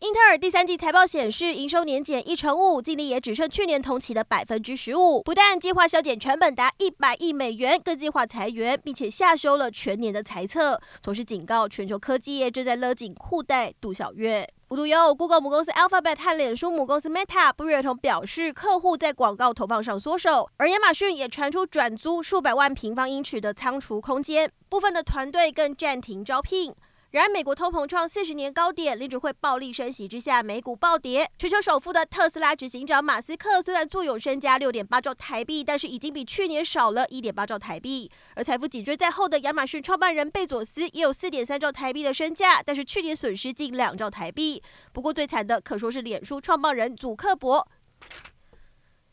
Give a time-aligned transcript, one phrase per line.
[0.00, 5.20] 英特尔第三季财报显示，营收年减一成五，净利也只剩去年同期的百分之十五。
[5.22, 14.48] 不但计划削减成本达一百亿美元，更计划裁员，并且下修了全年的财测，同时警告全球科技业正在勒紧裤带度小月。
[14.70, 26.74] 无独有偶，Google 母公司 Alphabet 和脸书母公司 Meta 不约而同表示，客户在广告投放上缩手，而亚马逊也传出转租数百万平方英尺的仓储空间，部分的团队更暂停招聘。
[27.10, 31.28] 然而，美国通膨创四十年高点，联准会暴力升息之下，美股暴跌。
[31.36, 38.08] 全球首富的特斯拉执行长马斯克虽然坐拥身家六点八兆台币，但是已经比去年少了一点八兆台币。
[38.36, 44.62] 而财富紧追在后的亚马逊创办人贝佐斯也有四点三兆台币的身价，但是去年损失近两兆台币。
[44.92, 47.66] 不过最惨的可说是脸书创办人祖克伯，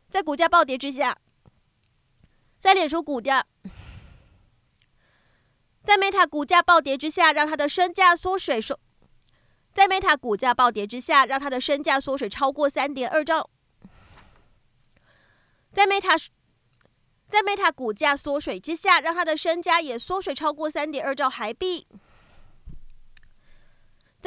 [0.08, 1.18] 在股价暴跌之下，
[2.60, 3.44] 在脸书股价。
[5.88, 8.78] 在 Meta 股价暴跌之下，让它的身价缩水说。
[9.74, 13.50] 在 Meta 股价暴跌之下，让它的身价缩水超过三点二兆。
[15.72, 16.22] 在 Meta
[17.30, 21.88] 在 Meta 股价缩水之下，让它的身价也缩水超过三点二兆台币。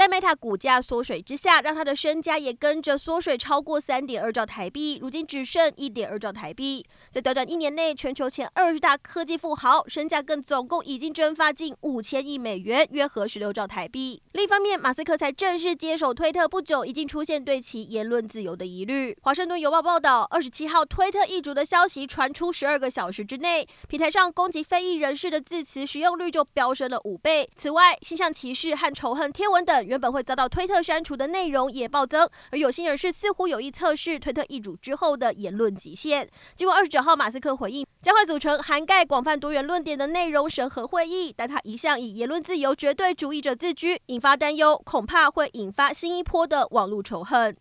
[0.01, 6.83] 在 Meta 股价缩水之下，让他的身家也跟着缩水超过三点二兆台币，如今只剩一点二兆台币。
[7.11, 14.23] 在短短一年内，全球前二十大科技富豪身价更总共已经蒸发近五千亿美元，约合十六兆台币。
[14.33, 19.15] 另一方面，马斯克才正式接手推特不久，已经出现对其言论自由的疑虑。
[19.21, 27.47] 华盛顿邮报报道，二十七号推特易主的消息传出十二个小时之内，平台上攻击非裔人士的字词使用率就飙升了五倍。
[27.55, 36.31] 此外，性向歧视和仇恨贴文等原本会遭到推特删除的内容也暴增，而有心人士似乎有意测试推特易主之后的言论极限。
[36.55, 47.57] 经过二十九号马斯克回应，将会组成涵盖广泛多元论点的内容审核会议，但他一向以言论自由绝对主义者自居，引发担忧，恐怕会引发新一波的网络仇恨。